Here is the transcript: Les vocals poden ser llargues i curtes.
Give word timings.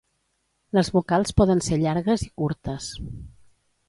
Les 0.77 0.87
vocals 0.95 1.35
poden 1.41 1.61
ser 1.65 1.79
llargues 1.81 2.23
i 2.29 2.31
curtes. 2.43 2.89